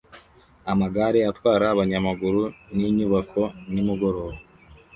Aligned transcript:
Amagare 0.71 1.19
atwara 1.31 1.65
abanyamaguru 1.73 2.43
ninyubako 2.75 3.41
nimugoroba 3.71 4.35